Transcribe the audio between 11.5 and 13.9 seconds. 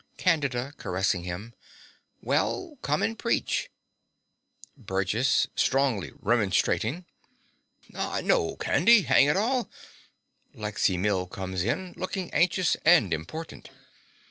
in, looking anxious and important.)